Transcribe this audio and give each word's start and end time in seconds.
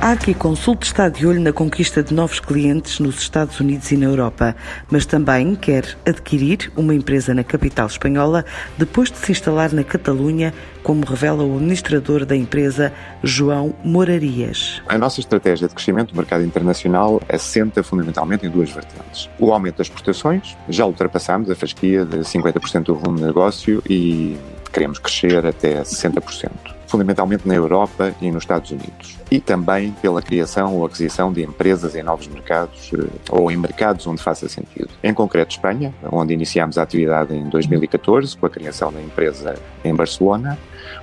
A 0.00 0.08
Arquiconsult 0.08 0.84
está 0.84 1.08
de 1.08 1.26
olho 1.26 1.40
na 1.40 1.50
conquista 1.50 2.02
de 2.02 2.12
novos 2.12 2.38
clientes 2.38 3.00
nos 3.00 3.18
Estados 3.18 3.58
Unidos 3.60 3.90
e 3.92 3.96
na 3.96 4.04
Europa, 4.04 4.54
mas 4.90 5.06
também 5.06 5.54
quer 5.54 5.96
adquirir 6.06 6.70
uma 6.76 6.94
empresa 6.94 7.32
na 7.32 7.42
capital 7.42 7.86
espanhola 7.86 8.44
depois 8.76 9.10
de 9.10 9.16
se 9.16 9.32
instalar 9.32 9.72
na 9.72 9.82
Catalunha, 9.82 10.52
como 10.82 11.02
revela 11.06 11.42
o 11.42 11.56
administrador 11.56 12.26
da 12.26 12.36
empresa, 12.36 12.92
João 13.22 13.74
Morarias. 13.82 14.82
A 14.86 14.98
nossa 14.98 15.20
estratégia 15.20 15.66
de 15.66 15.74
crescimento 15.74 16.12
do 16.12 16.16
mercado 16.18 16.44
internacional 16.44 17.22
assenta 17.26 17.82
fundamentalmente 17.82 18.44
em 18.44 18.50
duas 18.50 18.68
vertentes. 18.68 19.30
O 19.38 19.50
aumento 19.50 19.78
das 19.78 19.86
exportações, 19.86 20.54
já 20.68 20.84
ultrapassamos 20.84 21.50
a 21.50 21.54
fasquia 21.54 22.04
de 22.04 22.18
50% 22.18 22.82
do 22.82 22.96
volume 22.96 23.20
de 23.20 23.24
negócio 23.24 23.82
e 23.88 24.36
queremos 24.70 24.98
crescer 24.98 25.46
até 25.46 25.80
60% 25.80 26.73
fundamentalmente 26.94 27.46
na 27.48 27.54
Europa 27.56 28.14
e 28.20 28.30
nos 28.30 28.44
Estados 28.44 28.70
Unidos. 28.70 29.18
E 29.28 29.40
também 29.40 29.90
pela 30.00 30.22
criação 30.22 30.76
ou 30.76 30.86
aquisição 30.86 31.32
de 31.32 31.42
empresas 31.42 31.96
em 31.96 32.04
novos 32.04 32.28
mercados 32.28 32.92
eh, 32.94 33.04
ou 33.30 33.50
em 33.50 33.56
mercados 33.56 34.06
onde 34.06 34.22
faça 34.22 34.48
sentido. 34.48 34.90
Em 35.02 35.12
concreto, 35.12 35.56
Espanha, 35.56 35.92
onde 36.12 36.32
iniciámos 36.32 36.78
a 36.78 36.82
atividade 36.82 37.34
em 37.34 37.48
2014 37.48 38.36
com 38.36 38.46
a 38.46 38.50
criação 38.50 38.92
da 38.92 39.02
empresa 39.02 39.56
em 39.84 39.92
Barcelona. 39.92 40.56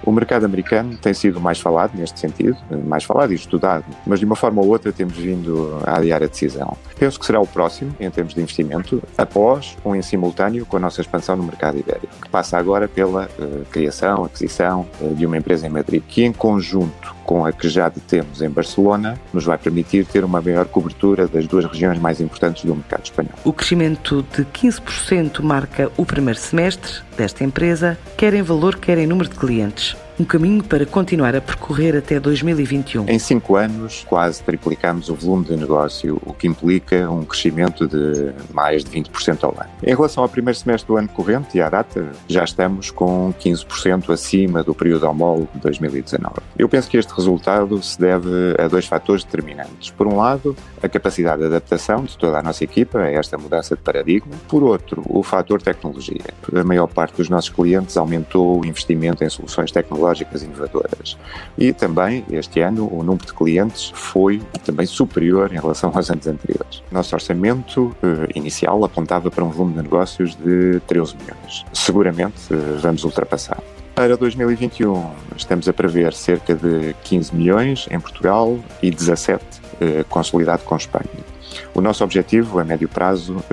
O 0.04 0.12
mercado 0.12 0.46
americano 0.46 0.98
tem 0.98 1.14
sido 1.14 1.42
mais 1.42 1.60
falado 1.60 1.92
neste 1.96 2.20
sentido, 2.20 2.58
mais 2.86 3.04
falado 3.04 3.34
e 3.34 3.36
estudado, 3.36 3.84
mas 4.06 4.20
de 4.20 4.26
uma 4.26 4.36
forma 4.36 4.62
ou 4.62 4.68
outra 4.68 4.92
temos 4.92 5.18
vindo 5.18 5.80
a 5.86 5.98
adiar 5.98 6.24
a 6.24 6.28
decisão. 6.28 6.78
Penso 6.98 7.20
que 7.20 7.26
será 7.26 7.40
o 7.40 7.48
próximo 7.48 7.96
em 8.00 8.10
termos 8.10 8.34
de 8.34 8.42
investimento, 8.42 9.02
após 9.18 9.78
ou 9.84 9.96
em 9.96 10.02
simultâneo 10.02 10.66
com 10.66 10.78
a 10.78 10.80
nossa 10.80 11.02
expansão 11.02 11.36
no 11.36 11.44
mercado 11.44 11.78
ibérico, 11.78 12.14
que 12.22 12.30
passa 12.30 12.58
agora 12.58 12.88
pela 12.88 13.26
uh, 13.26 13.66
criação, 13.72 14.24
aquisição 14.24 14.88
uh, 15.02 15.14
de 15.14 15.26
uma 15.26 15.38
empresa 15.38 15.68
em 15.68 15.70
Madrid, 15.82 16.04
que 16.08 16.24
em 16.24 16.32
conjunto 16.32 17.16
com 17.26 17.46
a 17.46 17.52
que 17.52 17.68
já 17.70 17.90
detemos 17.90 18.42
em 18.42 18.50
Barcelona, 18.50 19.20
nos 19.34 19.46
vai 19.46 19.58
permitir 19.58 20.06
ter 20.06 20.24
uma 20.24 20.42
maior 20.42 20.66
cobertura 20.66 21.28
das 21.28 21.48
duas 21.48 21.66
regiões 21.66 21.98
mais 21.98 22.20
importantes 22.20 22.66
do 22.66 22.76
mercado 22.76 23.04
espanhol. 23.04 23.34
O 23.44 23.54
crescimento 23.54 24.26
de 24.36 24.44
15% 24.46 25.42
marca 25.42 25.92
o 25.98 26.06
primeiro 26.06 26.40
semestre 26.40 27.02
desta 27.18 27.44
empresa, 27.44 27.98
quer 28.18 28.34
em 28.34 28.42
valor, 28.42 28.78
quer 28.78 28.98
em 28.98 29.08
número 29.08 29.30
de 29.30 29.36
clientes 29.36 29.96
um 30.22 30.24
caminho 30.24 30.64
para 30.64 30.86
continuar 30.86 31.36
a 31.36 31.42
percorrer 31.42 31.98
até 31.98 32.20
2021. 32.20 33.10
Em 33.10 33.18
cinco 33.18 33.56
anos, 33.56 34.06
quase 34.08 34.44
triplicamos 34.44 35.10
o 35.10 35.16
volume 35.16 35.46
de 35.46 35.56
negócio, 35.56 36.22
o 36.24 36.32
que 36.32 36.48
implica 36.48 37.10
um 37.10 37.26
crescimento 37.26 37.88
de 37.88 38.32
mais 38.54 38.84
de 38.84 38.92
20% 38.92 39.44
ao 39.44 39.52
ano. 39.52 39.70
Em 39.82 39.96
relação 39.96 40.22
ao 40.22 40.30
primeiro 40.30 40.58
semestre 40.58 40.88
do 40.88 40.96
ano 40.96 41.08
corrente 41.10 41.58
e 41.58 41.62
à 41.62 41.70
data, 41.70 42.12
já 42.28 42.44
estamos 42.44 42.92
com 42.92 43.34
15% 43.40 44.14
acima 44.14 44.62
do 44.62 44.76
período 44.76 45.08
homólogo 45.08 45.50
de 45.56 45.60
2019. 45.62 46.36
Eu 46.56 46.70
penso 46.70 46.88
que 46.88 46.98
este 46.98 47.12
resultado 47.14 47.82
se 47.82 48.00
deve 48.00 48.30
a 48.60 48.68
dois 48.68 48.86
fatores 48.86 49.24
determinantes. 49.24 49.90
Por 49.90 50.06
um 50.06 50.18
lado, 50.18 50.56
a 50.84 50.88
capacidade 50.88 51.40
de 51.40 51.48
adaptação 51.48 52.04
de 52.04 52.16
toda 52.16 52.38
a 52.38 52.44
nossa 52.44 52.64
equipa 52.64 53.00
a 53.00 53.10
esta 53.10 53.40
mudança 53.40 53.76
de 53.76 53.82
paradigma. 53.82 54.34
Por 54.48 54.62
outro, 54.62 55.02
o 55.08 55.24
fator 55.24 55.64
tecnologia. 55.64 56.22
A 56.54 56.64
maior 56.64 56.88
parte 56.88 57.18
dos 57.18 57.28
nossos 57.28 57.50
clientes 57.50 57.98
aumentou 57.98 58.62
o 58.62 58.66
investimento 58.66 59.24
em 59.24 59.30
soluções 59.30 59.72
tecnológicas 59.72 60.11
tecnológicas 60.12 60.44
inovadoras. 60.44 61.18
E 61.58 61.74
também, 61.74 62.26
este 62.32 62.60
ano, 62.60 62.88
o 62.92 63.04
número 63.04 63.26
de 63.26 63.34
clientes 63.34 63.92
foi 63.94 64.42
também 64.66 64.86
superior 64.86 65.52
em 65.54 65.60
relação 65.60 65.92
aos 65.94 66.10
anos 66.10 66.28
anteriores. 66.28 66.84
Nosso 66.92 67.16
orçamento 67.16 67.96
eh, 68.04 68.32
inicial 68.36 68.84
apontava 68.84 69.32
para 69.32 69.44
um 69.44 69.50
volume 69.50 69.76
de 69.76 69.82
negócios 69.84 70.36
de 70.36 70.80
13 70.88 71.16
milhões. 71.18 71.66
Seguramente 71.74 72.36
eh, 72.52 72.56
vamos 72.80 73.04
ultrapassar. 73.04 73.62
Para 73.96 74.16
2021, 74.16 75.12
estamos 75.36 75.68
a 75.68 75.74
prever 75.74 76.14
cerca 76.14 76.56
de 76.56 76.96
15 77.04 77.36
milhões 77.36 77.88
em 77.92 78.00
Portugal 78.00 78.58
e 78.82 78.90
17 78.90 79.44
eh, 79.80 80.06
consolidado 80.10 80.64
com 80.64 80.76
Espanha. 80.76 81.32
O 81.74 81.82
nosso 81.82 82.04
objetivo 82.04 82.60
a 82.60 82.64
médio 82.64 82.88
prazo 82.88 83.44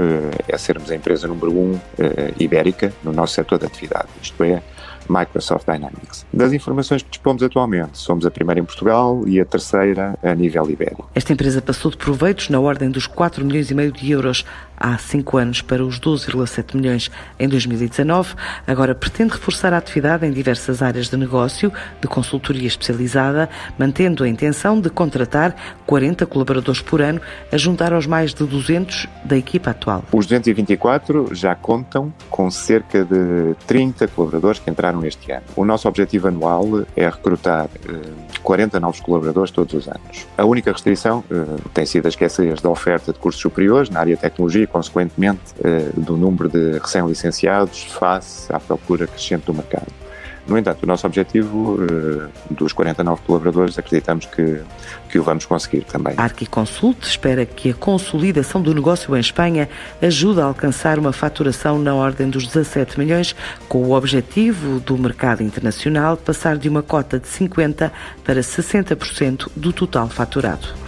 é 0.46 0.56
sermos 0.56 0.88
a 0.92 0.94
empresa 0.94 1.26
número 1.26 1.50
um 1.50 1.80
ibérica 2.38 2.92
no 3.02 3.12
nosso 3.12 3.34
setor 3.34 3.58
de 3.58 3.66
atividade, 3.66 4.06
isto 4.22 4.44
é, 4.44 4.62
Microsoft 5.08 5.66
Dynamics. 5.66 6.26
Das 6.32 6.52
informações 6.52 7.02
que 7.02 7.10
dispomos 7.10 7.42
atualmente, 7.42 7.98
somos 7.98 8.26
a 8.26 8.30
primeira 8.30 8.60
em 8.60 8.64
Portugal 8.64 9.22
e 9.26 9.40
a 9.40 9.44
terceira 9.44 10.18
a 10.22 10.34
nível 10.34 10.70
ibérico. 10.70 11.08
Esta 11.14 11.32
empresa 11.32 11.60
passou 11.62 11.90
de 11.90 11.96
proveitos 11.96 12.48
na 12.48 12.60
ordem 12.60 12.90
dos 12.90 13.06
4 13.06 13.44
milhões 13.44 13.70
e 13.70 13.74
meio 13.74 13.92
de 13.92 14.10
euros 14.10 14.44
há 14.78 14.96
5 14.96 15.36
anos 15.36 15.62
para 15.62 15.84
os 15.84 15.98
12,7 15.98 16.76
milhões 16.76 17.10
em 17.38 17.48
2019. 17.48 18.34
Agora 18.66 18.94
pretende 18.94 19.32
reforçar 19.32 19.72
a 19.72 19.78
atividade 19.78 20.26
em 20.26 20.30
diversas 20.30 20.82
áreas 20.82 21.08
de 21.08 21.16
negócio, 21.16 21.72
de 22.00 22.08
consultoria 22.08 22.66
especializada, 22.66 23.48
mantendo 23.78 24.24
a 24.24 24.28
intenção 24.28 24.80
de 24.80 24.90
contratar 24.90 25.54
40 25.86 26.26
colaboradores 26.26 26.80
por 26.80 27.00
ano, 27.00 27.20
a 27.52 27.56
juntar 27.56 27.92
aos 27.92 28.06
mais 28.06 28.32
de 28.32 28.44
200 28.44 29.06
da 29.24 29.36
equipa 29.36 29.70
atual. 29.70 30.04
Os 30.12 30.26
224 30.26 31.34
já 31.34 31.54
contam 31.54 32.12
com 32.30 32.50
cerca 32.50 33.04
de 33.04 33.54
30 33.66 34.08
colaboradores 34.08 34.58
que 34.58 34.70
entraram 34.70 35.04
este 35.04 35.32
ano. 35.32 35.44
O 35.56 35.64
nosso 35.64 35.88
objetivo 35.88 36.28
anual 36.28 36.84
é 36.96 37.08
recrutar 37.08 37.68
40 38.48 38.78
eh, 38.78 38.80
novos 38.80 39.00
colaboradores 39.00 39.50
todos 39.50 39.74
os 39.74 39.86
anos. 39.86 40.26
A 40.38 40.44
única 40.44 40.72
restrição 40.72 41.22
eh, 41.30 41.44
tem 41.74 41.84
sido 41.84 42.06
a 42.06 42.08
escassez 42.08 42.62
da 42.62 42.70
oferta 42.70 43.12
de 43.12 43.18
cursos 43.18 43.42
superiores 43.42 43.90
na 43.90 44.00
área 44.00 44.16
de 44.16 44.22
tecnologia 44.22 44.62
e, 44.62 44.66
consequentemente, 44.66 45.42
eh, 45.62 45.90
do 45.94 46.16
número 46.16 46.48
de 46.48 46.78
recém-licenciados 46.78 47.84
face 47.84 48.50
à 48.50 48.58
procura 48.58 49.06
crescente 49.06 49.44
do 49.44 49.52
mercado. 49.52 50.07
No 50.48 50.56
entanto, 50.56 50.82
o 50.82 50.86
nosso 50.86 51.06
objetivo 51.06 51.74
uh, 51.74 52.30
dos 52.50 52.72
49 52.72 53.20
colaboradores 53.26 53.78
acreditamos 53.78 54.24
que, 54.24 54.62
que 55.10 55.18
o 55.18 55.22
vamos 55.22 55.44
conseguir 55.44 55.82
também. 55.82 56.14
A 56.16 56.22
Arquiconsult 56.22 57.06
espera 57.06 57.44
que 57.44 57.70
a 57.70 57.74
consolidação 57.74 58.62
do 58.62 58.74
negócio 58.74 59.14
em 59.14 59.20
Espanha 59.20 59.68
ajude 60.00 60.40
a 60.40 60.44
alcançar 60.44 60.98
uma 60.98 61.12
faturação 61.12 61.78
na 61.78 61.94
ordem 61.94 62.30
dos 62.30 62.46
17 62.46 62.98
milhões, 62.98 63.36
com 63.68 63.84
o 63.84 63.92
objetivo 63.92 64.80
do 64.80 64.96
mercado 64.96 65.42
internacional 65.42 66.16
passar 66.16 66.56
de 66.56 66.68
uma 66.68 66.82
cota 66.82 67.20
de 67.20 67.28
50% 67.28 67.90
para 68.24 68.40
60% 68.40 69.50
do 69.54 69.70
total 69.70 70.08
faturado. 70.08 70.87